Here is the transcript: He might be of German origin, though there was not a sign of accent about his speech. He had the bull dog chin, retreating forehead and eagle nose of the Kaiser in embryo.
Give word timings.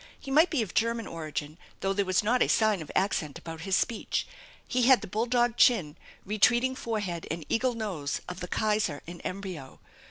He 0.19 0.31
might 0.31 0.49
be 0.49 0.63
of 0.63 0.73
German 0.73 1.05
origin, 1.05 1.59
though 1.81 1.93
there 1.93 2.05
was 2.05 2.23
not 2.23 2.41
a 2.41 2.47
sign 2.47 2.81
of 2.81 2.91
accent 2.95 3.37
about 3.37 3.61
his 3.61 3.75
speech. 3.75 4.25
He 4.67 4.87
had 4.87 5.01
the 5.01 5.07
bull 5.07 5.27
dog 5.27 5.57
chin, 5.57 5.95
retreating 6.25 6.73
forehead 6.73 7.27
and 7.29 7.45
eagle 7.49 7.75
nose 7.75 8.19
of 8.27 8.39
the 8.39 8.47
Kaiser 8.47 9.03
in 9.05 9.21
embryo. 9.21 9.79